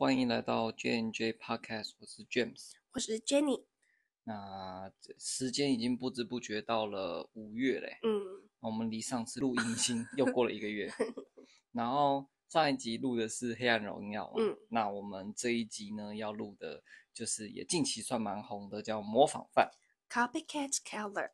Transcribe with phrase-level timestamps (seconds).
[0.00, 3.64] 欢迎来到 J&J Podcast，我是 James，我是 Jenny。
[4.24, 10.90] 那时间已经不知不觉到了五月嘞，嗯，我们离上次录音已经又过了一个月。
[11.72, 19.70] 然后上一集录的是《黑暗荣耀》，嗯，那我们这一集呢要录的就是也近期算蛮红的，叫《模仿犯》
[20.10, 21.32] （Copycat Killer）。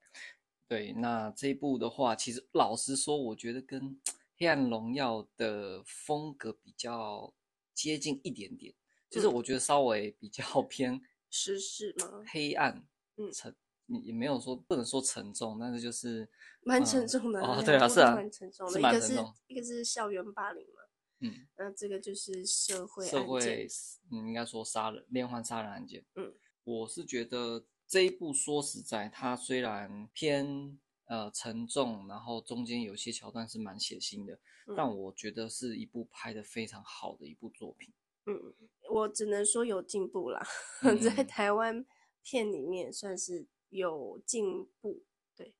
[0.66, 3.80] 对，那这一部的话，其实老实说，我觉得跟
[4.36, 7.32] 《黑暗荣耀》的风格比较
[7.76, 8.74] 接近一点点，
[9.10, 12.24] 就是我觉得稍微比较 偏时事吗？
[12.26, 12.84] 黑暗，
[13.16, 13.54] 嗯，沉，
[14.02, 16.28] 也没有说不能说沉重，但是就是
[16.62, 17.40] 蛮沉重的。
[17.40, 18.72] 哦，对啊， 是啊，蛮沉重的。
[18.72, 19.12] 是一个是
[19.48, 20.80] 一个是校园霸凌嘛，
[21.20, 23.68] 嗯，那这个就是社会社会，
[24.10, 26.04] 嗯，应该说杀人连环杀人案件。
[26.14, 26.32] 嗯，
[26.64, 27.66] 我是觉得。
[27.88, 34.34] 这一部说实在，它虽然偏呃沉重，然后中间有些桥段是蛮血腥的，
[34.66, 37.92] 嗯，但我觉得是一部拍的非常好的一部作品。
[38.26, 38.54] 嗯，
[38.90, 40.44] 我只能说有进步啦，
[40.82, 41.86] 嗯、在台湾
[42.22, 45.04] 片里面算是有进步。
[45.36, 45.54] 对，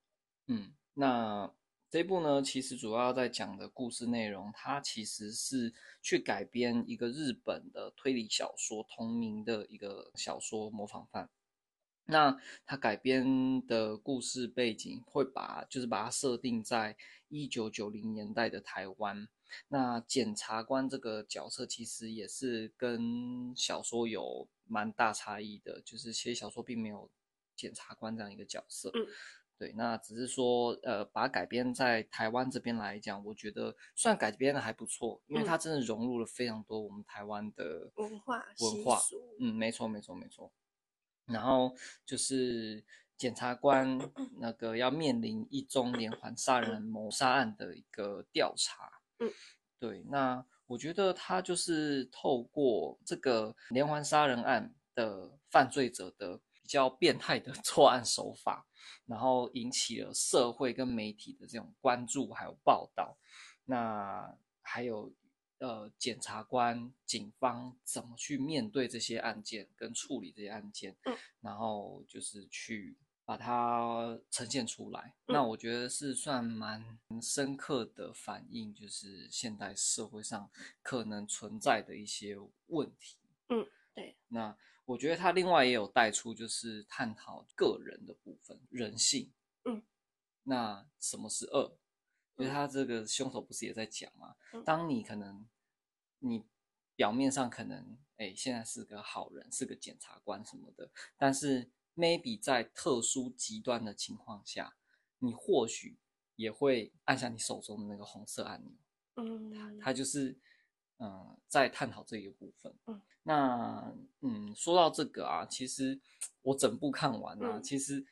[0.49, 1.55] 嗯，那
[1.89, 11.25] 这部呢，其实主要在讲的故事内容，它其实是去改编一个日本的推理小说同名的一个小说《模仿犯》。
[12.07, 16.97] 那他改编的故事背景会把，就是把它设定在
[17.29, 19.29] 一九九零年代的台湾。
[19.69, 27.09] 那检察官这个角色其实也是跟小说有蛮大差异的，就是其实小说并没有
[27.55, 28.91] 检察官这样一个角色。
[28.95, 29.07] 嗯，
[29.57, 39.01] 对，那只是说，呃，把它改编在台湾这边来讲，我觉得算改编的还不错，因为它真的融入了非常多我们台湾的文化文化。
[39.41, 40.53] 嗯，没错，没错，没错。
[41.27, 41.75] 然后
[42.05, 42.85] 就是
[43.17, 43.99] 检察官
[44.41, 48.89] 那个要面临一宗连环杀人谋杀案的一个调查。
[49.19, 49.31] 嗯，
[49.79, 50.05] 对。
[50.09, 58.67] 那我觉得他就是透过这个连环杀人案的犯罪者的比较变态的 作案手法，
[59.07, 63.19] 然后引起了社会跟媒体的这种关注还有报道。
[63.65, 65.13] 那还有。
[65.59, 75.15] 呃，检察官、警方怎么去面对这些案件，跟处理这些案件，嗯，然后就是去把它呈现出来。
[75.27, 80.51] 嗯，那我觉得是算蛮深刻的反映，就是现代社会上
[80.83, 82.37] 可能存在的一些
[82.67, 83.17] 问题。
[83.49, 84.19] 嗯，对。
[84.29, 89.33] 那我觉得他另外也有带出，就是探讨个人的部分，人性。
[89.65, 89.83] 嗯，
[90.43, 91.79] 那什么是恶？
[92.37, 94.37] 因为他这个凶手不是也在讲吗？
[94.65, 95.47] 当你可能
[96.19, 96.45] 你
[96.95, 104.77] 表面上可能哎现在是个好人，是个检察官什么的，但是 maybe 在特殊极端的情况下，
[105.19, 105.99] 你或许
[106.35, 108.73] 也会按下你手中的那个红色按钮。
[109.17, 110.39] 嗯，他就是
[110.99, 112.75] 嗯在探讨这一个部分。
[112.87, 115.99] 嗯，那嗯说到这个啊，其实
[116.43, 118.07] 我整部看完啊，其实。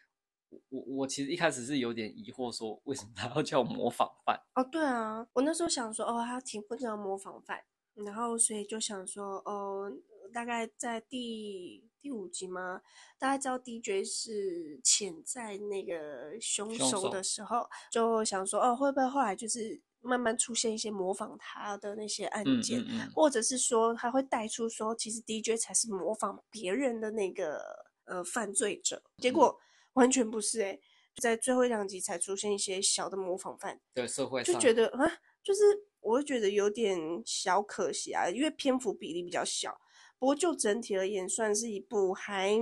[0.69, 4.41] 我我其实一开始是有点疑惑，说为什么他要叫模仿犯？
[4.55, 7.63] 哦，对啊，我那时候想说，哦，他题目叫模仿犯，
[7.95, 9.93] 然后所以就想说，哦，
[10.33, 12.83] 大概在第第五集吗？
[13.19, 29.59] 大概知道 DJ 是潜在那个凶手的时候，就想说，哦，会不会后来就是慢慢出现一些模仿他的那些案件，嗯嗯嗯、或者是说他会带出说，其实 DJ 才是模仿别人的那个呃犯罪者，结果。
[29.95, 30.81] 嗯完全不是哎、欸，
[31.17, 35.61] 在最后一两集才出现一些小的模仿犯，对社会就觉得啊，就是
[36.01, 39.81] 我会觉得有点小可惜啊，因为篇幅比例比较小。
[40.19, 42.59] 不过就整体而言，算是一部还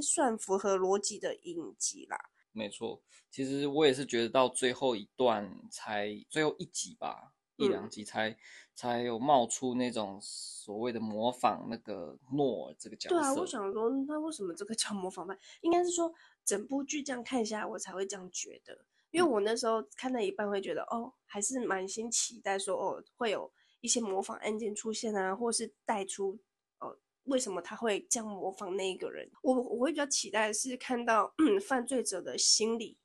[0.00, 2.16] 算符合逻辑的影集啦。
[2.52, 8.36] 没错，其实我也是觉得到最后一段才最后一集吧，一两集才、嗯、
[8.74, 13.16] 才有冒出那种所谓的模仿那个诺尔这个角色。
[13.16, 15.38] 对啊，我想说，那为什么这个叫模仿犯？
[15.60, 16.12] 应该是说。
[16.46, 26.38] 整部剧这样看下来，我才会这样觉得，因为我那时候看到一半会觉得，哦，还是满心期待说，哦，会有一些模仿案件出现啊，或是带出，
[26.78, 29.28] 哦，为什么他会这样模仿那一个人？
[29.42, 32.96] 我我会比较期待的是看到，嗯，犯罪者的心理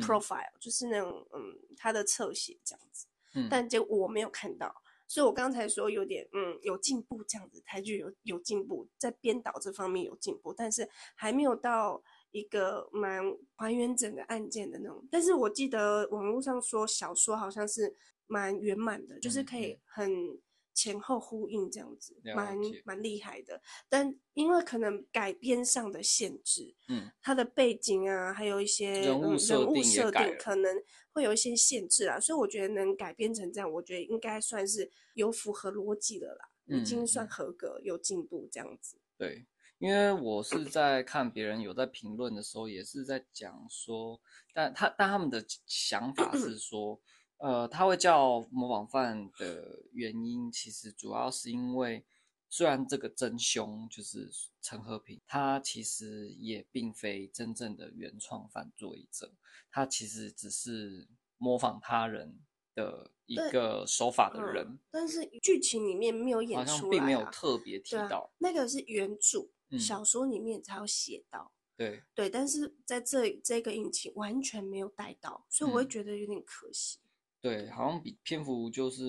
[0.00, 4.72] profile，嗯，就是那种，嗯，他的侧写这样子，嗯，但结果我没有看到，
[5.08, 12.04] 所以我刚才说有点，嗯，有进步这样子，台剧有有进步，在编导这方面有进步，但是还没有到。
[12.34, 13.22] 一个蛮
[13.54, 17.94] 还原整个案件的那种，但是我记得网络上说小说好像是
[18.26, 20.10] 蛮圆满的，嗯，就是可以很
[20.74, 23.62] 前后呼应这样子，蛮蛮厉害的。
[23.88, 30.82] 但因为可能改编上的限制，嗯，它的背景啊，还有一些人物设定，嗯，人物设定可能
[31.12, 36.50] 会有一些限制啊，所以我觉得能改编成这样，我觉得应该算是有符合逻辑的啦。
[36.66, 38.96] 已经算合格，嗯、有进步这样子。
[39.18, 39.44] 对，
[39.78, 44.20] 因为我是在看别人有在评论的时候，也是在讲说，
[44.52, 47.00] 但他但他们的想法是说，
[47.38, 52.04] 呃，他会叫模仿犯的原因，其实主要是因为。
[52.50, 54.30] 虽然这个真凶就是
[54.62, 59.32] 陈和平，他其实也并非真正的原创犯罪者，
[59.72, 62.38] 他其实只是模仿他人
[62.72, 64.64] 的一个手法的人。
[64.68, 68.20] 嗯、但是剧情里面没有演出来、啊，好像并没有特别提到。
[68.20, 69.48] 啊、那个是原著、嗯、
[69.78, 71.52] 小说里面才有写到。
[71.76, 72.02] 对。
[72.14, 76.98] 对，但是在这这个引擎完全没有带到，所以我会觉得有点可惜。
[77.00, 77.08] 嗯、
[77.40, 79.02] 对，好像比篇幅就是。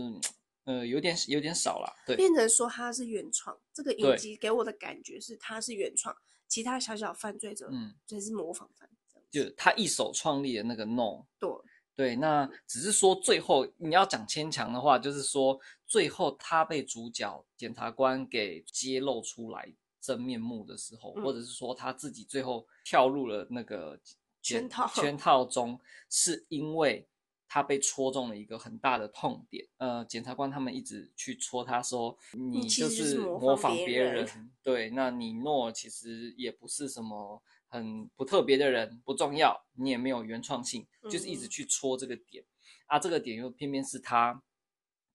[0.67, 6.17] 呃，有点有点少了，对，变成说他是原创，这个影集给我的感觉是他是原创，
[6.47, 8.89] 其他小小犯罪者，嗯，就是模仿犯，
[9.29, 11.51] 就他一手创立的那个 No，对。
[11.93, 19.71] 对，那只是说最后你要讲牵强的话，就是说最后他被主角检察官给揭露出来
[20.05, 23.99] 真面目的时候，嗯、或者是说他自己最后跳入了那个
[24.41, 25.79] 圈套圈套中，
[26.09, 27.07] 是因为。
[27.47, 34.51] 他被戳中了一个很大的痛点，呃，检察官他们一直去戳他说，你就是模仿别人，人。
[34.61, 42.43] 对，那你诺其实也不是什么很不特别的人，不重要，你也没有原创性，嗯、就是一直去戳这个点，
[42.87, 44.41] 啊，这个点又偏偏是他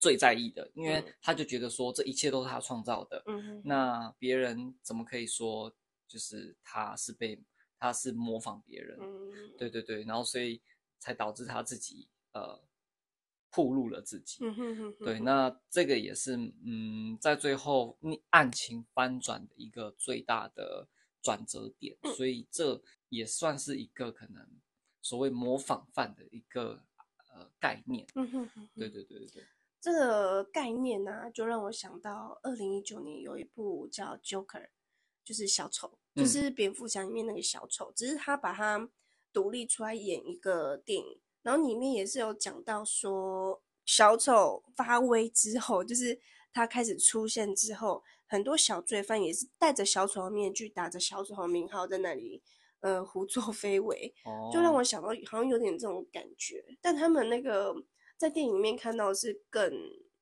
[0.00, 5.72] 最在意的，因为他就觉得说这一切都是他创造的，嗯，那别人怎么可以说
[6.08, 7.40] 就是他是被
[7.78, 10.60] 他是模仿别人，嗯，对对对，然后所以
[10.98, 12.08] 才导致他自己。
[12.32, 12.62] 呃，
[13.50, 14.38] 暴露了自己。
[14.44, 15.04] 嗯哼哼哼。
[15.04, 17.98] 对，那这个也是，嗯，在最后
[18.28, 20.88] 案情翻转的一个最大的
[21.20, 24.48] 转折点，嗯，所以这也算是一个可能
[25.02, 26.84] 所谓模仿犯的一个
[27.34, 28.06] 呃概念。
[28.14, 28.68] 嗯哼哼。
[28.76, 29.44] 对对对对对。
[29.80, 34.62] 这个概念呢，啊，就让我想到二零一九年有一部叫《Joker》，
[35.24, 38.90] 就是小丑，就是蝙蝠侠里面那个小丑，嗯，只是他把他
[39.32, 41.20] 独立出来演一个电影。
[41.42, 46.20] 然后里面也是有讲到说，小丑发威之后，就是
[46.52, 52.42] 他开始出现之后，很多小罪犯也是戴着小丑的面具，打着小丑的名号在那里，
[52.80, 54.14] 呃，胡作非为，
[54.52, 56.62] 就让我想到好像有点这种感觉。
[56.82, 57.74] 但他们那个
[58.20, 59.72] 在电影里面看到的是更，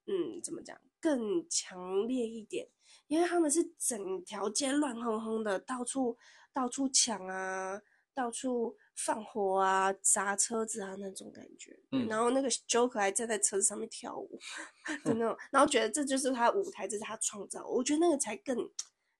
[0.06, 2.68] 嗯，怎么讲，更强烈一点，
[3.08, 6.16] 因为他们是整条街乱哄哄的，到处
[6.52, 7.82] 到处抢啊。
[8.14, 11.78] 到处放火啊，砸车子啊，那种感觉。
[11.92, 14.36] 嗯，然后那个 Joker 还站在车子上面跳舞，
[15.06, 17.64] 就那种，然后觉得这就是他舞台，这是他创造。
[17.64, 18.56] 我觉得那个才更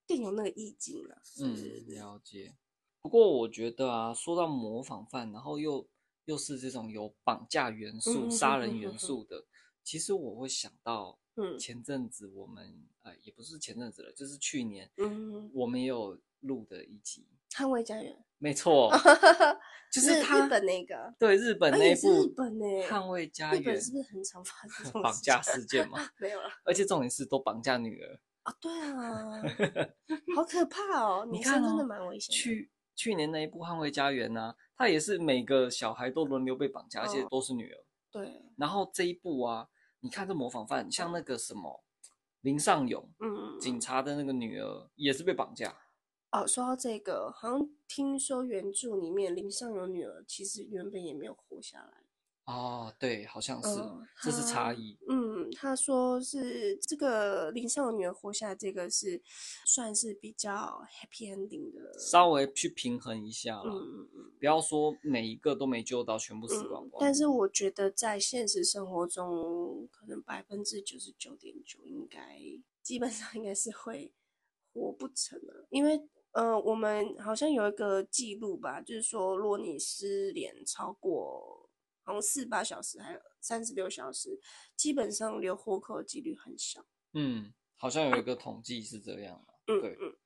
[0.04, 1.22] 更有那个意境了。
[1.40, 1.54] 嗯，
[1.86, 2.56] 了解。
[3.00, 5.88] 不过我觉得啊，说到模仿犯，然后又
[6.28, 9.46] 又是这种有绑架元素、嗯、杀人元素的，
[9.82, 17.26] 其实我会想到，嗯，前阵子我们呃，也不是前阵子了，就是去年，嗯，我们也有录的一集
[17.56, 18.12] 《捍卫家园》。
[18.36, 18.92] 没错，
[19.90, 25.98] 就是他日本那个，对日本那部《日本欸、捍卫家园》，是不是很常发生 绑架事件嘛？
[26.20, 28.54] 没有了，而且重点是都绑架女儿啊！
[28.60, 29.42] 对啊，
[30.36, 31.26] 好可怕哦！
[31.32, 32.34] 你看，真的蛮危险。
[32.34, 37.85] 去去年那一部《捍卫家园》呢，他也是每个小孩都轮流被绑架，而且都是女儿。
[38.12, 38.40] 对。
[38.56, 39.68] 然后这一部啊，
[40.00, 41.85] 你看这模仿犯，像那个什么
[42.42, 45.76] 林尚勇，嗯，警察的那个女儿也是被绑架。
[46.30, 51.98] 哦，说到这个，好像听说原著里面林尚勇女儿其实原本也没有活下来。
[52.49, 54.97] 哦，对，好像是，嗯、这是差异。
[55.07, 59.21] 嗯，他说是这个林尚勇女儿活下来，这个是
[59.67, 60.50] 算是比较
[60.90, 63.71] happy ending 的，稍微去平衡一下了。
[63.71, 66.99] 嗯嗯，不要说每一个都没救到，全部死光光。
[66.99, 72.40] 嗯、但是我觉得在现实生活中，可能百分之九十九点九应该
[72.83, 74.11] 基本上应该是会
[74.73, 76.00] 活不成了，因为。
[76.33, 81.57] 呃，我们好像有一个记录吧，就是说，如果你失联超过
[82.08, 84.40] 好像四十八小时，还有三十六小时，
[84.74, 86.86] 基本上留活口的几率很小。
[87.12, 89.52] 嗯，好像有一个统计是这样啊。
[89.66, 89.98] 嗯，对。
[90.00, 90.16] 嗯。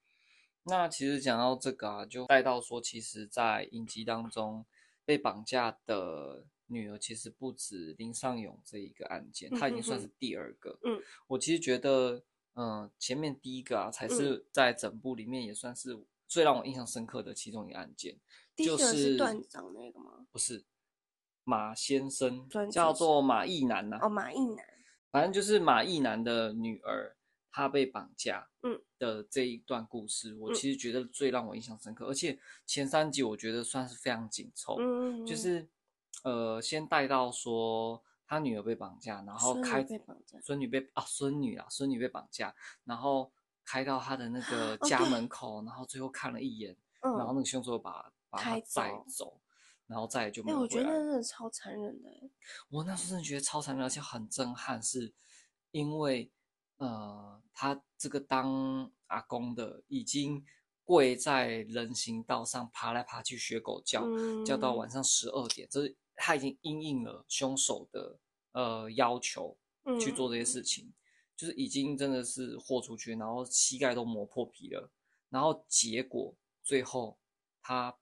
[0.62, 4.64] 那其实讲到这个啊，就带到说，其实，在影集当中
[5.04, 10.78] 被绑架的女儿，其实不止林尚勇这一个案件，她已经算是第二个。
[10.84, 11.02] 嗯。
[11.26, 12.22] 我其实觉得。
[12.54, 15.98] 嗯，前面第一个啊，才是在整部里面也算是
[16.28, 18.20] 最让我印象深刻的其中一个案件。
[18.54, 20.26] 第一个是段长那个吗？
[20.30, 20.62] 不是，
[21.44, 23.98] 马先生叫做马义男呐。
[24.02, 24.64] 哦，马义男，
[25.10, 27.16] 反正就是马义男的女儿，
[27.50, 32.06] 她被绑架，嗯的这一段故事，我其实觉得最让我印象深刻。
[32.06, 35.68] 而且前三集我觉得算是非常紧凑，嗯，就是
[36.24, 38.02] 呃，先带到说。
[38.24, 43.30] 他女儿被绑架，然后开被绑架，孙女被啊孙女啊孙女被绑架，然后
[43.62, 49.38] 开到他的那个家门口，哦、然后最后看了一眼，嗯、然后那个凶手把把他带走，
[49.86, 50.64] 然后再也就没有回来。
[50.64, 52.08] 哎，我觉得那真的超残忍的。
[52.68, 55.12] 我那时候真的觉得超残忍，而且很震撼，是
[55.70, 56.30] 因为
[56.76, 60.44] 呃，他这个当阿公的已经
[60.84, 65.96] 跪在人行道上爬来爬去学狗叫，嗯、叫到晚上十二点，就是。
[66.14, 68.20] 他已经应应了凶手的
[68.52, 69.56] 呃要求
[69.98, 70.94] 去做这些事情，嗯、
[71.34, 74.92] 就是已经真的是豁出去，然后膝盖都磨破皮了，
[75.30, 77.18] 然后结果最后
[77.62, 77.98] 他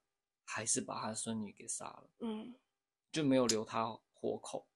[0.53, 2.53] 还是把他的孙女给杀了，嗯，
[3.09, 4.67] 就没有留他活口，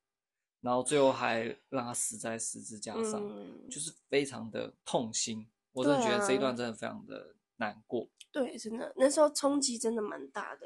[0.62, 5.46] 然后最后还让他死在十字架上，嗯、就是非常的痛心。
[5.74, 8.08] 我真的觉得这一段真的非常的难过。
[8.32, 10.66] 对，对，真的那时候冲击真的蛮大的。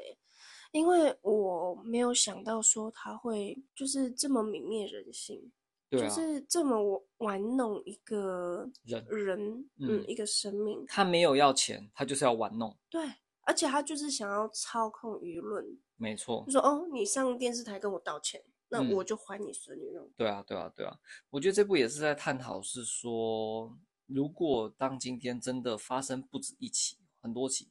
[0.70, 5.50] 因为我没有想到说他会就是这么泯灭人性，
[5.90, 10.86] 就是这么玩弄一个人人，嗯，嗯，一个生命。
[10.86, 12.76] 他没有要钱，他就是要玩弄。
[12.88, 13.04] 对，
[13.50, 15.64] 而且他就是想要操控舆论。
[15.96, 20.14] 没错，就说哦，你上电视台跟我道歉，那我就还你孙女那种、嗯。
[20.16, 20.96] 对啊，对啊，对啊。
[21.30, 23.76] 我觉得这部也是在探讨，是说
[24.06, 27.68] 如果当今天真的发生不止一起、很多起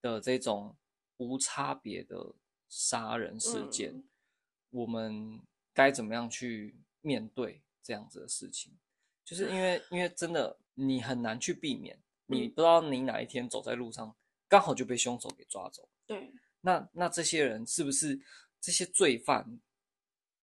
[0.00, 0.76] 的这种
[1.16, 2.34] 无差别的。
[2.74, 4.08] 杀人事件，嗯、
[4.70, 5.42] 我们
[5.74, 8.72] 该怎么样去面对这样子的事情？
[9.22, 14.16] 就是因为，因为真的你很难去避免，你不知道你哪一天走在路上，
[14.52, 15.88] 刚好就被凶手给抓走。
[16.06, 16.30] 对，
[16.60, 18.20] 那那这些人是不是
[18.60, 19.58] 这些罪犯，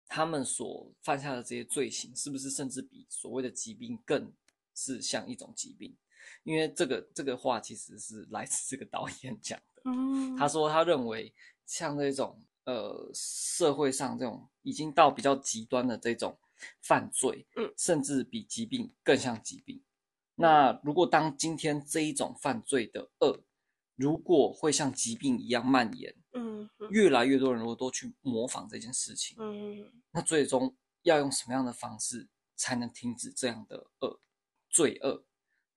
[0.08, 4.32] 他们所犯下的这些罪行，是不是甚至比所谓的疾病更
[4.76, 5.98] 是像一种疾病？
[6.44, 9.82] 因为这个这个话其实是来自这个导演讲的。
[9.86, 11.34] 嗯，他说他认为。
[11.68, 16.38] 像这种呃，社会上这种已经到比较极端的这种
[16.84, 19.84] 犯罪，嗯，甚至比疾病更像疾病。
[20.36, 23.44] 那如果当今天这一种犯罪的恶，
[23.96, 34.20] 如果会像疾病一样蔓延，嗯，越来越多人如果都去模仿这件事情，嗯，那最终要用什么样的方式才能停止这样的恶
[34.70, 35.26] 罪恶？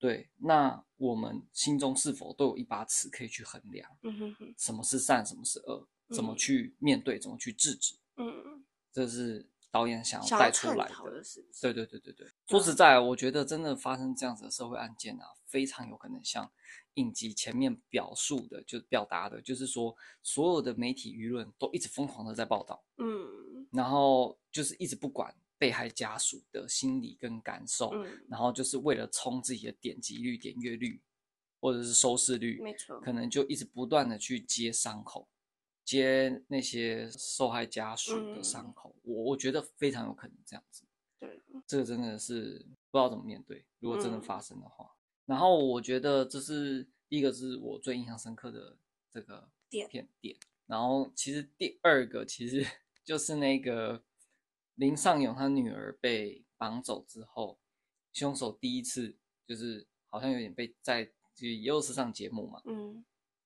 [0.00, 3.90] 对，那我们心中是否都有一把尺可以去衡量？
[4.02, 5.88] 嗯哼哼，什么是善，什么是恶？
[6.14, 7.18] 怎么去面对？
[7.18, 7.96] 怎么去制止？
[8.16, 10.94] 嗯，这是导演想要带出来的。
[11.60, 12.28] 对对对对对。
[12.48, 16.50] 说实在，我觉得真的发生这样子的社会案件啊，非常有可能像
[16.94, 25.34] 影集前面表述的，就表达的，就是说所有的媒体舆论都一直疯狂的在报道，嗯，然后就是一直不管。
[25.60, 31.02] 被害家属的心理跟感受，嗯，然后就是为了冲自己的点击率、点阅率，
[31.60, 35.28] 或者是收视率，没错，可能就一直不断的去接伤口，
[35.84, 38.94] 接那些受害家属的伤口。
[38.98, 40.84] 嗯，我我觉得非常有可能这样子，
[41.18, 43.64] 对，这个真的是不知道怎么面对。
[43.80, 44.96] 如果真的发生的话，嗯，
[45.26, 48.76] 然后我觉得这是第一个是我最印象深刻的
[49.10, 52.66] 这个片点，点，然后其实第二个其实
[53.04, 54.02] 就是那个。
[54.78, 57.58] 林尚勇他女儿被绑走之后，
[58.12, 63.04] 凶手第一次就是好像有点被在就又是上节目嘛，嗯，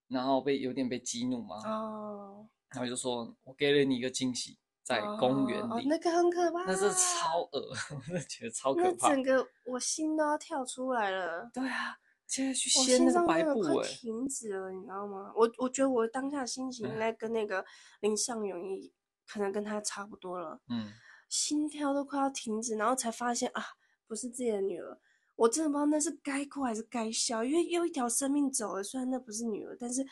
[0.09, 7.73] 然后被有点被激怒嘛，哦，然后就说我给了你一个惊喜，在公园里，哦哦，那个很可怕，那是超恶，
[8.13, 11.49] 我觉得超可怕，那整个我心都要跳出来了。
[11.53, 11.97] 对啊，
[12.27, 15.31] 现在去掀那个白布，哎，停止了，你知道吗？
[15.35, 17.63] 我我觉得我当下心情应该跟那个
[18.01, 18.93] 林尚勇一
[19.25, 20.91] 可能跟他差不多了，嗯。
[21.29, 23.63] 心跳都快要停止，然后才发现啊，
[24.05, 24.99] 不是自己的女儿。
[25.35, 28.83] 我真的不知道那是该哭还是该笑，因为又一条生命走了。
[28.83, 30.05] 虽然那不是女儿，但是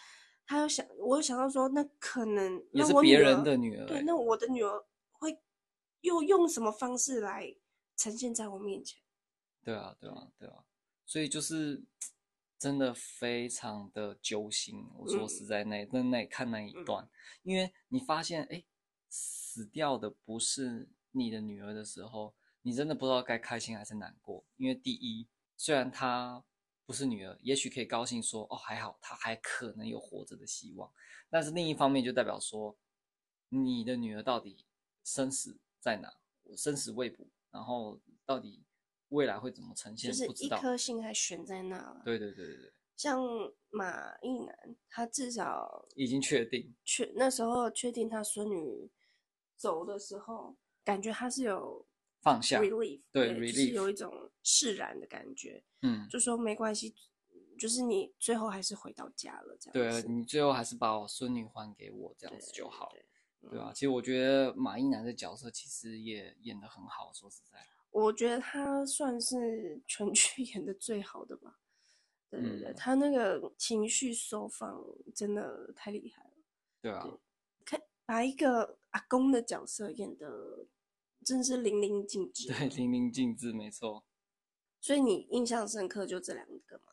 [0.52, 3.86] 他有想，我有想到说，那可能也是别人的女儿。
[3.86, 5.40] 对，那我的女儿会
[6.02, 7.56] 又用什么方式来
[7.96, 9.00] 呈现在我面前？
[9.64, 10.66] 对啊，对啊，对啊。
[11.06, 11.82] 所以就是
[12.60, 14.86] 真的非常的揪心。
[14.98, 17.10] 我说实在那，那、嗯、那看那一段，嗯、
[17.44, 18.66] 因为你发现，哎，
[19.08, 20.90] 死掉的不是。
[21.14, 24.46] 你的女儿的时候，你真的不知道该开心还是难过。
[24.58, 26.44] 因为第一，虽然她
[26.92, 30.92] 不是女儿，也许可以高兴说：“哦，还好，她还可能有活着的希望。”
[31.32, 32.78] 但是另一方面，就代表说，
[33.48, 34.66] 你的女儿到底
[35.06, 36.14] 生死在哪？
[36.58, 38.66] 生死未卜，然后到底
[39.08, 40.12] 未来会怎么呈现？
[40.12, 42.02] 就是一颗心还悬在那了。
[42.04, 42.74] 对对对对对。
[42.98, 43.22] 像
[43.70, 44.54] 马一男，
[44.90, 48.92] 他至少已经确定，确那时候确定他孙女
[49.56, 50.58] 走的时候。
[50.84, 51.88] 感觉他是有
[52.22, 56.96] 放下，relief，对，就是有一种释然的感觉，嗯，就说没关系，
[57.60, 62.94] 就是你最后还是回到家了，这样，对，你最后还是把我孙女还给我，这样子就好。
[63.50, 67.58] 对啊，其实我觉得马一男的角色其实也演得很好，说实在，
[67.90, 71.58] 我觉得他算是全剧 演的最好的吧。
[72.30, 74.82] 对对对，嗯、他那个情绪收放
[75.14, 76.30] 真的太厉害了。
[76.82, 77.06] 对啊，
[77.66, 80.68] 看把一个阿公的角色演得
[81.24, 82.48] 真是淋漓尽致。
[82.48, 84.04] 对，淋漓尽致，没错。
[84.80, 86.84] 所以你印象深刻就这两个吗？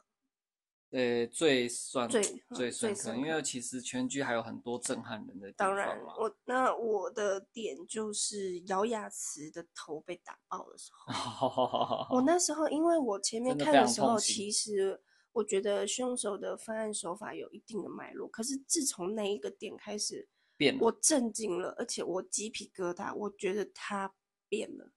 [0.91, 2.23] 呃，最算最
[2.55, 5.69] 最深刻，因为其实全剧还有很多震撼人的地方。
[5.69, 6.15] 当然，嘛。
[6.19, 12.07] 我那我的点就是姚雅慈的头被打爆的时候。
[12.17, 14.99] 我那时候因为我前面看的时候，其实
[15.33, 24.15] 我觉得凶手的犯案手法有一定的脉络，可是自从那一个点开始，变，我震惊了，而且我鸡皮疙瘩，我觉得他
[24.49, 24.93] 变了。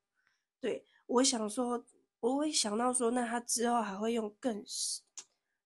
[0.59, 1.85] 对，我想说，
[2.19, 4.63] 我会想到说，那他之后还会用更。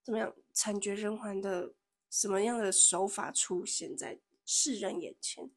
[0.03, 1.73] 怎么样惨绝人寰的
[2.11, 5.49] 什么样的手法出现在世人眼前？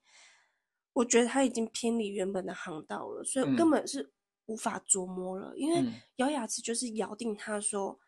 [0.95, 4.11] 我觉得他已经偏离原本的航道了，所以根本是
[4.47, 5.53] 无法琢磨了。
[5.53, 5.85] 嗯、因为
[6.17, 8.01] 咬牙齿就是咬定他说，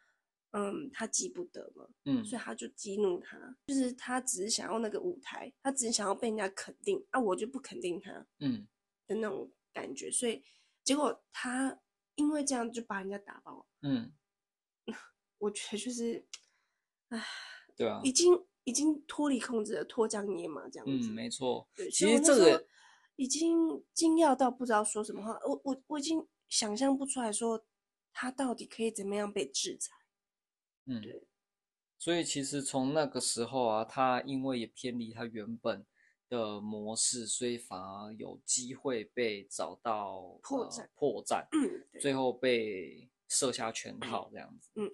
[0.52, 8.66] 嗯，他急不得嘛，嗯，所以他就激怒他，就是他只是想要那个舞台，他只是想要被人家肯定啊，我就不肯定他，嗯
[9.06, 10.44] 的那种感觉，所以
[10.84, 11.80] 结果他
[12.14, 14.12] 因为这样就把人家打爆，嗯。
[15.38, 16.26] 我觉得就是，
[17.08, 17.24] 唉，
[17.74, 21.08] 对啊，已经已经脱离控制了，脱缰野马这样子。
[21.08, 21.66] 嗯，没错。
[21.74, 22.66] 对，其实这个
[23.16, 25.38] 已经惊讶到不知道说什么话。
[25.46, 27.64] 我我我已经想象不出来说
[28.12, 29.94] 他到底可以怎么样被制裁。
[30.84, 31.26] 嗯，对。
[31.96, 35.86] 所以其实从那个时候啊，他因为也偏离他原本
[36.30, 41.46] 的模式，所以反而有机会被找到破绽，呃、破绽。
[41.52, 44.70] 嗯，最后被设下圈套这样子。
[44.76, 44.90] 嗯。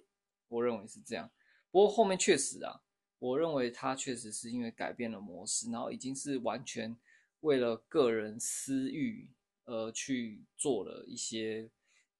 [0.49, 1.29] 我认为是这样，
[1.71, 2.81] 不过后面确实啊，
[3.19, 6.97] 我认为他确实是因为改变了模式，然后已经是完全
[7.41, 9.29] 为了个人私欲
[9.65, 11.69] 而去做了一些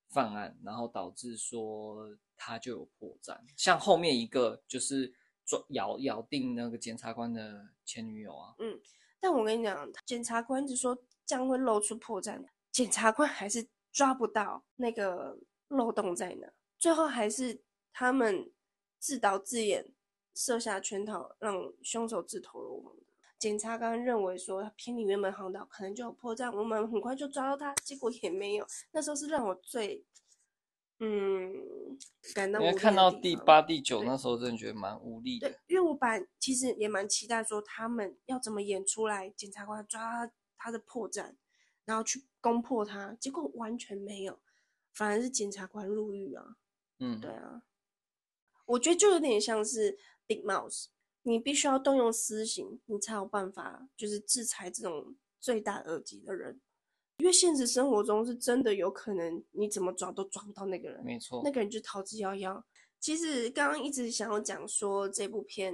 [0.09, 3.39] 犯案，然后导致说他就有破绽。
[3.55, 5.13] 像后面一个就是
[5.45, 8.77] 抓咬咬定那个检察官的前女友啊，嗯，
[9.27, 15.37] 但我跟你讲，检察官就说这样会露出破绽，检察官还是抓不到那个
[15.67, 17.61] 漏洞在哪，最后还是。
[17.99, 18.51] 他们
[18.99, 19.91] 自导自演，
[20.35, 22.95] 设下圈套，让凶手自投罗网。
[23.39, 27.73] 检察官认为说他偏离原本航道，可能就有破绽，我们很快就抓到他。
[27.83, 28.67] 结果也没有。
[28.91, 30.05] 那时候是让我最
[30.99, 31.53] 嗯
[32.33, 32.73] 感到无力的地方。
[32.73, 35.49] 因为看到第八、第九，那时候真的觉得蛮无力的。
[35.49, 41.35] 对，因为我本来其实也蛮期待说他们要怎么演出来，检察官抓他的破绽，
[41.85, 43.15] 然后去攻破他。
[43.19, 44.39] 结果完全没有，
[44.93, 46.57] 反而是检察官入狱啊。
[46.99, 47.63] 嗯，对啊。
[48.65, 50.87] 我觉得就有点像是 Big Mouse，
[51.21, 56.59] 你必须要动用私刑，你才有办法就是制裁这种罪大恶极的人。
[57.17, 62.63] 因为现实生活中是真的有可能，你怎么抓都抓不到那个人，没错，那个人就逃之夭夭。
[62.99, 65.73] 其实刚刚一直想要讲说这部片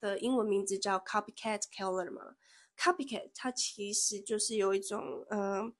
[0.00, 2.36] 的英文名字叫 Copycat Killer 嘛
[2.78, 5.72] ，Copycat 它其实就是有一种呃，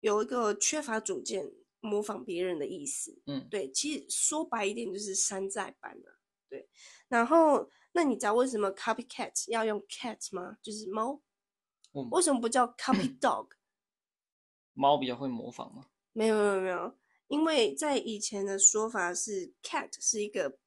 [0.00, 1.52] 有一个缺乏主见。
[1.82, 6.68] 模仿别人的意思，嗯，对，其实说白一点就是山寨版啊，对。
[7.06, 10.56] 然后，那你知道为什么 copycat 要用 cat 吗？
[10.60, 11.22] 就是猫，
[11.92, 13.50] 嗯，为什么不叫 copy dog？
[14.76, 15.86] 猫比较会模仿吗？
[16.12, 16.94] 没有没有没有，
[17.28, 20.58] 因为在以前的说法是 cat 是一个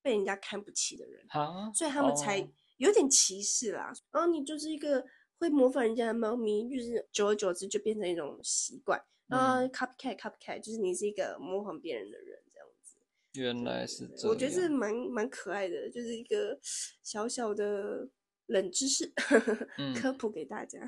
[0.00, 3.92] 被人家看不起的人，啊，所以他们才有点歧视啦。
[4.12, 5.04] 然后你就是一个
[5.38, 9.02] 会模仿人家的猫咪，就是久而久之就变成一种习惯。
[9.28, 12.96] 啊、uh，copycat，copycat，就是你是一个模仿别人的人，这样子。
[13.32, 14.28] 原来是这样。
[14.28, 16.58] 我觉得是蛮蛮可爱的，就是一个
[17.02, 18.08] 小小的
[18.46, 19.10] 冷知识，
[19.78, 20.78] 嗯、科普给大家。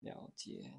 [0.00, 0.72] 了解。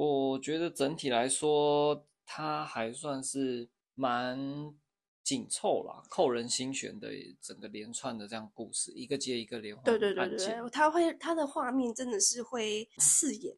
[0.00, 4.74] 我觉得整体来说，它还算是蛮
[5.22, 7.08] 紧凑啦，扣人心弦的
[7.42, 9.84] 整个连串的这样故事，一个接一个连环。
[9.84, 13.54] 对对对对，它会它的画面真的是会刺眼。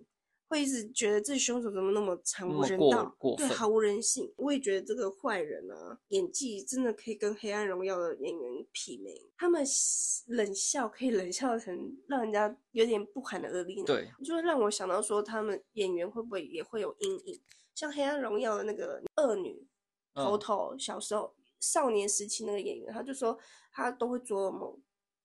[0.52, 4.30] 会一直觉得这凶手怎么那么惨无人道，对，毫无人性。
[4.36, 9.18] 我也觉得这个坏人啊，演技真的可以跟《黑暗荣耀》的演员媲美。
[9.38, 9.64] 他们
[10.26, 17.40] 冷笑可以冷笑成让人家有点不寒的恶力，对，就会让我想到说，他们演员会不会也会有阴影？
[17.74, 19.66] 像《黑暗荣耀》的那个恶女
[20.14, 23.38] 头头，小时候、嗯、少年时期那个演员，他就说
[23.72, 24.78] 他都会做噩梦，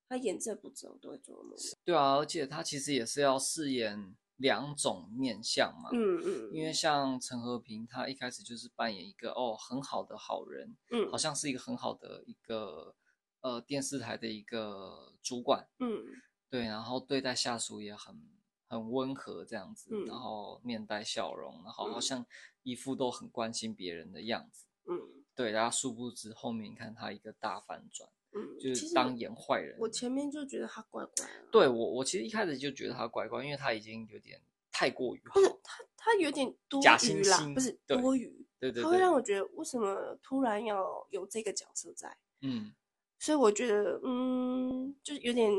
[0.07, 1.53] 他演这部之后都会做噩梦。
[1.83, 4.15] 对啊，而且他其实也是要饰演。
[4.37, 12.95] 两种面相嘛，嗯嗯，因为像陈和平，他一开始就是扮演一个哦很好的好人，嗯，好像是一个很好的一个
[13.41, 16.03] 呃电视台的一个主管，嗯，
[16.49, 18.21] 对，然后对待下属也很
[18.67, 22.25] 很温和这样子，嗯、然后面带笑容，然后好像
[22.63, 24.65] 一副都很关心别人的样子。
[24.89, 28.16] 嗯，对，然后殊不知后面你看他一个大反转，嗯，
[28.59, 29.77] 就是当演坏人。
[29.79, 31.31] 我前面就觉得他怪怪的。
[31.51, 35.33] 对我，我其实一开始就觉得他怪怪，因为他已经有点太过于好。
[35.33, 38.45] 不是他，他有点多余啦，不是对多余。
[38.59, 42.17] 对对对，他会让我觉得为什么突然要有这个角色在？
[42.41, 42.73] 嗯，
[43.19, 45.51] 所以我觉得，嗯，就是有点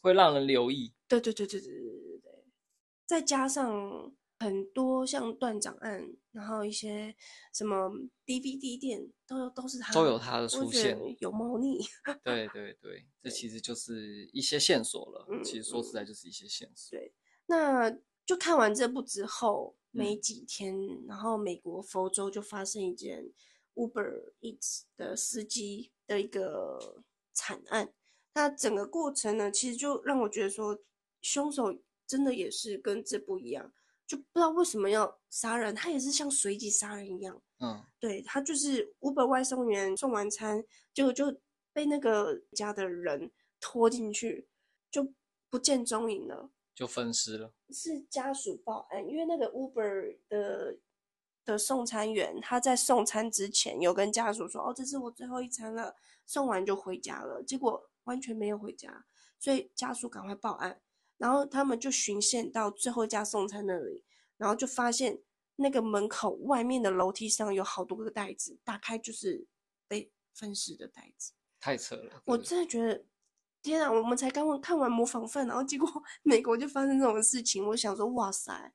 [0.00, 0.92] 会让人留意。
[1.06, 2.44] 对对对对对对对对，
[3.06, 7.14] 再加上很多像断掌案，然后一些
[7.52, 7.90] 什么
[8.24, 11.80] DVD 店都有都是他，都有他的出现，有猫腻。
[12.22, 15.26] 对对对，这其实就是一些线索了。
[15.28, 16.96] 嗯，其实说实在就是一些线索。
[16.98, 17.12] 对，
[17.46, 17.90] 那
[18.24, 20.76] 就看完这部之后没嗯几天，
[21.08, 23.32] 然后美国佛州就发生一件
[23.74, 27.92] Uber Eats 的司机的一个惨案。
[28.34, 30.78] 那整个过程呢，其实就让我觉得说，
[31.20, 33.72] 凶手真的也是跟这部一样，
[34.08, 37.40] 就不知道为什么要杀人，他也是像随机杀人一样。
[37.60, 41.40] 嗯，对，他就是 Uber 外送员送完餐，结果就
[41.72, 44.48] 被那个家的人拖进去，
[44.90, 45.12] 就
[45.50, 47.52] 不见踪影了，就分尸了。
[47.70, 50.78] 是家属报案，因为那个 Uber 的
[51.44, 55.94] 的送餐员他在送餐之前有跟家属说：“哦，这是我最后一餐了。”
[56.26, 59.06] 送完就回家了，结果完全没有回家，
[59.38, 60.78] 所以家属赶快报案，
[61.18, 64.04] 然后他们就巡线到最后一家送餐那里，
[64.38, 65.20] 然后就发现
[65.56, 69.46] 那个门口外面的楼梯上有好多个袋子，打开就是
[69.86, 72.22] 被分尸的袋子，太扯了！
[72.24, 73.04] 我真的觉得，
[73.62, 75.86] 天啊，我们才刚看完模仿犯，然后结果
[76.22, 78.72] 美国就发生这种事情，我想说，哇塞，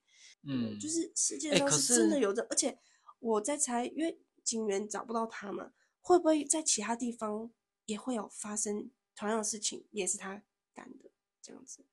[0.47, 2.77] 嗯，就是世界上是真的有这，而且
[3.19, 5.71] 我在猜，因为警员找不到他嘛。
[6.05, 7.49] 会不会在其他地方
[7.85, 11.09] 也会有发生同样的事情，也是他干的
[11.41, 11.85] 这样子，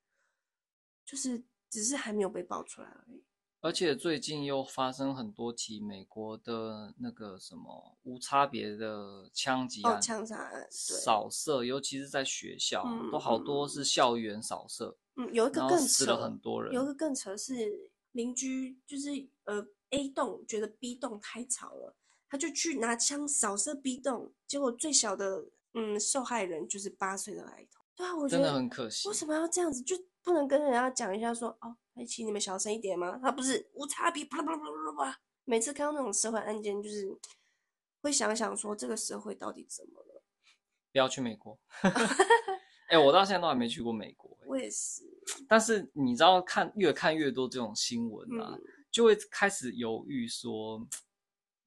[1.11, 3.25] 就是只是还没有被爆出来而已。
[3.62, 14.96] 而且最近又发生很多起美国的那个什么无差别的枪击案、哦、枪杀案、扫射，尤其是在学校，嗯、都好多是校园扫射。
[15.16, 16.73] 嗯，有一个更扯，死了很多人。
[16.73, 19.11] 有一个更扯是邻居，就是
[19.44, 21.96] 呃 A 栋觉得 B 栋太吵了。
[22.29, 25.44] 他就去拿枪扫射 B 栋，结果最小的
[25.75, 27.85] 嗯受害人就是八岁的孩童。
[27.94, 29.07] 对啊，我觉得真的很可惜。
[29.09, 29.83] 为什么要这样子？
[29.83, 33.18] 就不能跟人家讲一下说哦，哎，请你们小声一点吗？
[33.22, 35.20] 他不是无差别，啪啪啪啪啪。
[35.44, 37.18] 每次看到那种社会案件，就是
[38.00, 40.22] 会想想说这个社会到底怎么了？
[40.92, 41.59] 不要去美国。
[42.88, 44.37] 哎、欸，我到现在都还没去过美国。
[44.46, 45.02] 我也是。
[45.48, 50.87] 但是你知道，看越看越多这种新闻啊，嗯、就会开始犹豫说。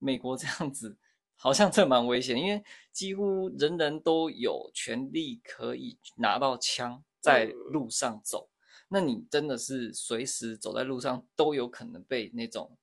[0.05, 0.97] 美国这样子
[1.37, 2.61] 好像这蛮危险，因为
[2.91, 8.49] 几乎人人都有权利可以拿到枪在路上走。
[8.89, 12.77] 那你真的是随时走在路上都有可能被那种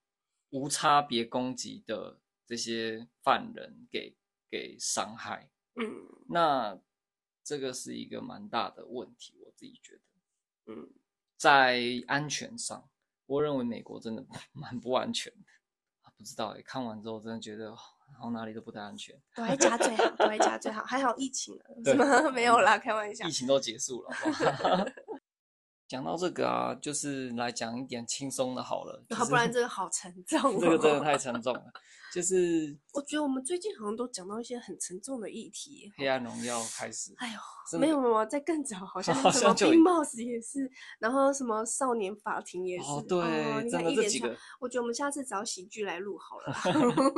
[0.49, 4.17] 无差别攻击的这些犯人给
[4.51, 5.51] 给伤害。
[5.75, 5.85] 嗯，
[6.29, 6.81] 那
[7.45, 10.73] 这个是一个蛮大的问题，我自己觉得。
[10.73, 10.91] 嗯，
[11.37, 12.89] 在安全上，
[13.27, 16.11] 我认为美国真的 蛮不安全的。
[16.17, 17.75] 不知道哎，看完之后真的觉得，
[18.19, 19.15] 好哪里都不太安全。
[19.35, 20.83] 躲在家最好，躲在家最好。
[20.85, 22.29] 还好疫情了，是吗？
[22.33, 23.27] 没有啦，开玩笑。
[23.27, 24.11] 疫情都结束了。
[25.91, 29.03] 讲到这个啊，就是来讲一点轻松的好了。
[29.09, 30.59] 要不然这个好沉重哦。
[30.63, 31.65] 这个真的太沉重了。
[32.15, 35.93] 就是我觉得我们最近好像都讲到一些很沉重的议题。
[35.97, 37.13] 黑暗荣耀开始。
[37.17, 42.85] 哎呦，没有没有，在更早好像 好像就冰 boss 也是，然后什么少年法庭也是。
[42.85, 44.37] 哦，对，哦、你看真的这几个。
[44.61, 46.55] 我觉得我们下次找喜剧来录好了。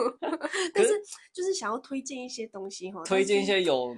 [0.73, 0.99] 但是
[1.31, 3.95] 就是想要推荐一些东西哈，推荐一些有。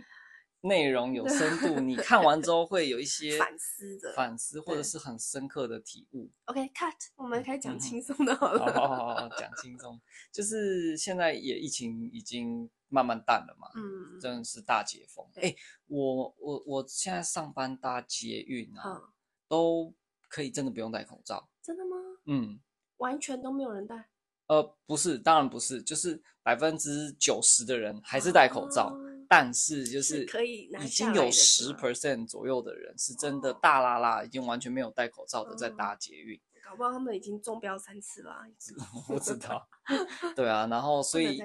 [0.65, 6.31] 内容有深度，你 看完之后会有一些反思的反思，或者是很深刻的体悟。
[6.47, 8.73] OK，cut，我们开始讲轻松的好了。
[8.73, 10.01] 好好好，讲轻松，
[10.33, 15.25] 就是现在也疫情已经慢慢淡了嘛，嗯，真的是大解封。
[15.35, 15.55] 哎，
[15.87, 19.03] 我我我现在上班搭捷运啊，
[19.47, 19.95] 都
[20.29, 21.49] 可以真的不用戴口罩。
[21.63, 21.97] 真的吗？
[22.25, 22.59] 嗯，
[22.97, 24.09] 完全都没有人戴。
[24.47, 28.95] 呃，不是，当然不是，就是百分之九十的人还是戴口罩。
[29.29, 38.37] 但是就是可以已经有十 percent 左右的人是真的大拉拉，已经完全没有戴口罩的在搭捷运，搞不好他们已经中标三次了，
[39.09, 39.69] 我不知道。
[40.35, 41.41] 对啊，然后所以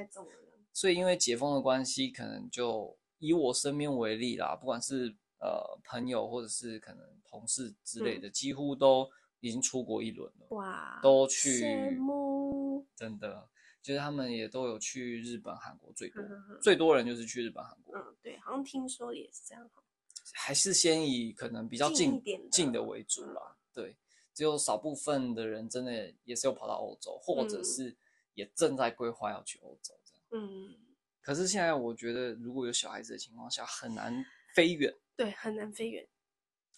[0.73, 11.61] 所以因为解封的关系，可能就以我身边为例啦，不管是呃朋友或者是可能同事之类的，嗯、几乎都已经出国一轮了，哇，都去，
[12.95, 13.47] 真的。
[13.81, 16.23] 就是他们也都有去日本、韩国最多，
[16.61, 17.97] 最多人就是去日本、韩国。
[17.97, 19.69] 嗯，对，好像听说也是这样。
[20.33, 23.55] 还是先以可能比较近近的近的为主啦。
[23.73, 23.97] 对，
[24.33, 27.95] 只有少部分的人真的也是有跑到欧洲，或者是
[28.35, 30.45] 也正在规划要去欧洲这样。
[30.45, 30.75] 嗯，
[31.21, 34.93] 可是现在我觉得，如果有小孩子的情况下，很难飞远。
[35.15, 36.07] 对，很难飞远。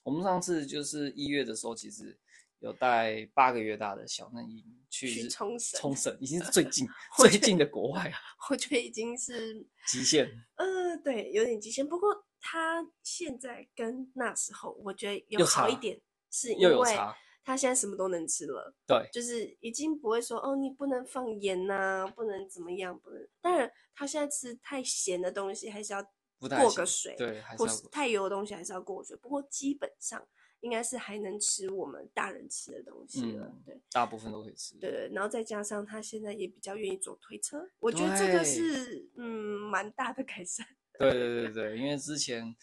[0.03, 2.17] 我们上次就是一月的时候，其实
[2.61, 8.17] 有带八个月大的小嫩婴去冲绳，冲绳已经是 最近最近的国外啊。
[8.51, 10.27] 我觉得已经是极限。
[10.55, 11.87] 呃，对，有点极限。
[11.87, 16.95] 不过他现在跟那时候，我觉得有好一点，是因为
[17.43, 18.75] 他现在什么都能吃了。
[18.85, 23.27] 对，就是已经不会说哦，你不能放盐呐、啊，不能怎么样，不能。
[23.41, 26.03] 当然，他现在吃太咸的东西还是要
[26.39, 29.17] 过个水，对，或是太油的东西还是要过水。
[29.17, 30.23] 不过基本上。
[30.61, 34.75] 应该是还能吃我们大人吃的东西了，嗯、对，大部分都可以吃。
[34.77, 39.25] 对对，然后再加上他现在也比较愿意坐推车，我觉得这个是嗯
[39.71, 40.65] 蛮大的改善。
[40.99, 42.55] 对对对对，因为之前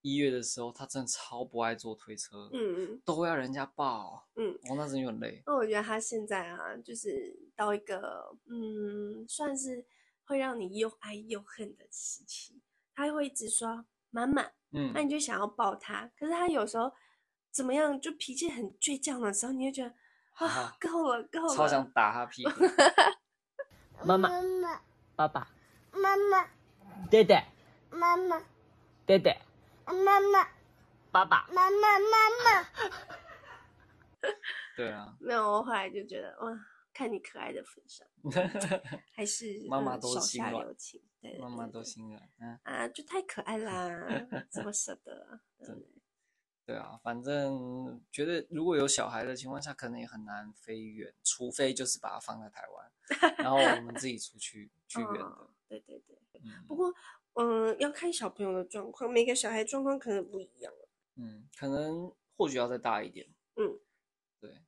[0.00, 5.42] 一月的时候，他真的超不爱坐推车，嗯嗯，都会要人家抱，嗯，哦，那真的很累。
[5.44, 9.84] 那我觉得他现在啊，就是到一个嗯，算是
[10.24, 12.62] 会让你又爱又恨的时期，
[12.94, 16.90] 他会一直说妈妈，嗯，那你就想要抱他，可是他有时候。
[17.52, 18.00] 怎么样？
[18.00, 19.94] 就脾气很倔强的时候，你会觉得
[20.46, 22.50] 啊，够了，够了，超想打他屁股。
[24.04, 24.82] 妈妈，妈妈，
[25.14, 25.48] 爸爸，
[25.92, 26.48] 妈妈，
[27.10, 27.44] 爹爹，
[27.90, 28.42] 妈妈，
[29.06, 29.38] 爹爹，
[29.86, 30.48] 妈妈，
[31.12, 32.68] 爸爸，妈妈，妈妈。
[34.74, 35.14] 对啊。
[35.20, 36.58] 没有，我后来就觉得哇，
[36.94, 38.08] 看你可爱的份上，
[39.14, 40.66] 还是妈妈都心软。
[41.20, 42.20] 对，妈妈都心软。
[42.40, 44.08] 嗯啊，就太可爱啦，
[44.50, 45.40] 怎么舍得？
[46.72, 55.24] 对啊，反正觉得如果有小孩的情况下，可能也很难飞远，除非就是把它放在台湾， 然后我们自己出去去远的。
[55.24, 55.50] 哦。
[55.68, 56.90] 对对对，嗯、不过
[57.34, 60.72] 嗯、呃，要看小朋友的状况，每个小孩状况可能不一样。
[61.16, 63.26] 嗯，可能或许要再大一点。
[63.56, 63.78] 嗯，
[64.40, 64.62] 对。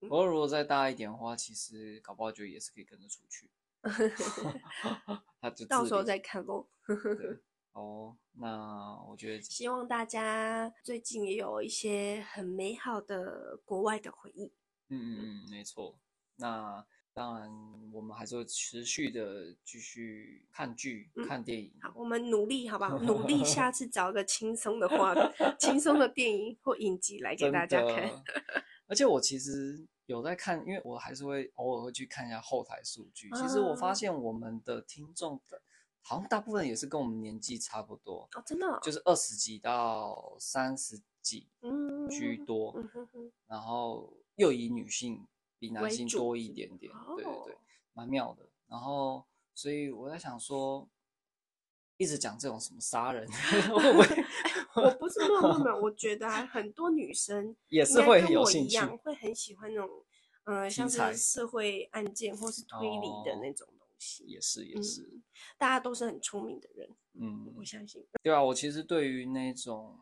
[0.00, 3.50] 不过如果再大一点的话，其实搞不好就也是可以跟着出去。
[5.40, 6.68] 他就到时候再看喽。
[7.74, 14.52] 哦，那我觉得希望大家最近也有一些很美好的国外的回忆。
[14.88, 15.98] 嗯嗯嗯，没错。
[16.36, 17.50] 那当然，
[17.92, 21.72] 我们还是会持续的继续看剧、嗯、看电影。
[21.82, 22.96] 好，我们努力，好不好？
[23.02, 25.12] 努力，下次找个轻松的话，
[25.58, 28.08] 轻松的电影或影集来给大家看。
[28.86, 33.28] 而且我其实有在看，因为我还是会偶尔会去看一下后台数据。
[33.30, 35.60] 其实我发现我们的听众的。
[36.06, 41.48] 好像大部分也是跟我们年纪差不多哦，真的、哦，就是二十几到三十几
[42.10, 45.26] 居多，嗯、哼哼然后又以女性
[45.58, 47.56] 比男性多一点点，对对对，
[47.94, 48.46] 蛮妙的。
[48.66, 50.86] 然后，所以我在想说，
[51.96, 53.26] 一直讲这种什么杀人，
[53.72, 54.24] 会不会？
[54.82, 59.88] 我不是说没有，我觉得很多女生 也是会很有兴趣，会很喜欢那种，
[60.44, 63.66] 嗯、呃，像是社会案件或是推理的那种。
[63.94, 65.22] 哦也是也是、嗯，
[65.56, 68.06] 大家都是很聪明的人，嗯，我相信。
[68.22, 69.98] 对啊，我其实对于那种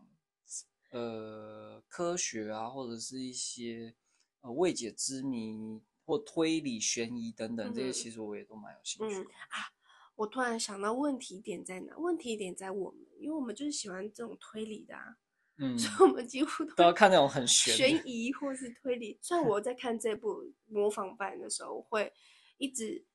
[0.91, 3.95] 呃科学啊，或者是一些
[4.41, 9.23] 呃未解之谜或推理悬疑等等、嗯、这些，其实我也都蛮有兴趣、嗯。
[9.23, 9.71] 啊，
[10.17, 11.97] 我突然想到问题点在哪？
[11.97, 15.17] 问题点在我们，因为我们就是喜欢这种推理的啊，
[15.59, 19.19] 嗯， 所以我们几乎都，都要看那种很悬悬 疑或是推理。
[19.23, 22.13] 虽然我在看这部模仿版的时候，我会
[22.57, 23.07] 一直。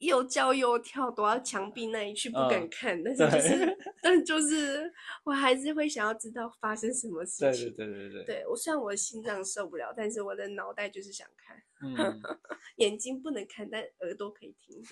[0.00, 2.98] 又叫又跳，躲到墙壁那里去，不敢看。
[2.98, 4.92] 嗯、但是就是， 但就是，
[5.24, 7.72] 我还是会想要知道发生什么事情。
[7.74, 8.24] 对对对对对。
[8.24, 11.62] 对我虽然我的心脏受不了，但是我的脑袋就是想看。
[11.82, 12.20] 嗯、
[12.76, 14.82] 眼睛不能看，但耳朵可以听。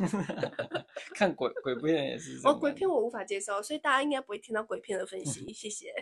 [1.14, 2.38] 看鬼鬼片也是。
[2.44, 5.50] 哦，鬼片我无法接受，所以大家应该不会听到鬼片的分析。
[5.52, 5.92] 谢谢。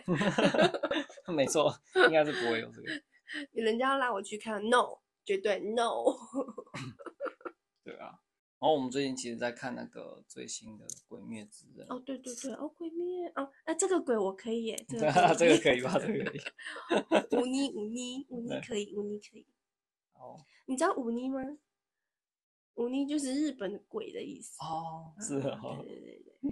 [1.27, 2.87] 没错，应该是不会有这个。
[3.53, 6.03] 人家要拉我去看，no，绝对 no。
[7.83, 8.19] 对啊。
[8.59, 11.87] 然后我们最近其实在看那个最新的《鬼灭之刃》。
[11.95, 15.05] 哦，对对对，哦，鬼灭哦，那这个鬼我可以耶，这个
[15.37, 15.93] 这个可以吧？
[15.99, 16.41] 这个可以。
[17.37, 19.45] 五妮五妮五妮可以，五妮可以。
[20.13, 21.39] 哦，你知道五妮吗？
[22.75, 24.57] 五妮就是日本的鬼的意思。
[24.63, 25.83] 哦，是哦。
[25.85, 26.51] 对对对对，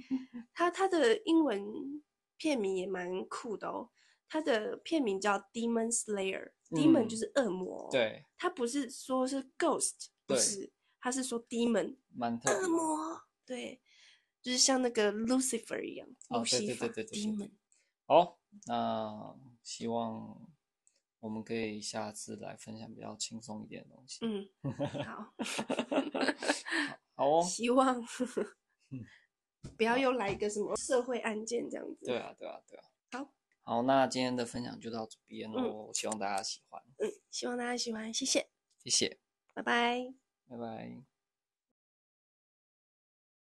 [0.53, 2.03] 它它的英文
[2.37, 3.89] 片名也蛮酷的哦，
[4.29, 7.89] 它的片名叫 Demon Slayer，Demon 就是恶魔。
[7.91, 8.23] 对。
[8.37, 10.71] 它不是说是 Ghost，不是。
[11.05, 13.79] 他是说 demon，恶魔，对，
[14.41, 17.51] 就是像那个 Lucifer 一样，路西法 demon。
[18.07, 20.51] 好，那希望
[21.19, 24.25] 我们可以下次来分享比较轻松一点的东西。
[24.25, 24.49] 嗯，
[25.05, 25.31] 好，
[27.13, 27.43] 好哦。
[27.43, 28.03] 希望
[29.77, 32.07] 不要又来一个什么社会案件这样子。
[32.07, 32.83] 对啊，对啊，对啊。
[33.11, 36.81] 好，好，那今天的分享就到这边喽，嗯、希望大家喜欢。
[36.97, 38.49] 嗯，希望大家喜欢，谢谢，
[38.83, 39.19] 谢谢，
[39.53, 40.15] 拜拜，
[40.49, 41.14] 拜拜。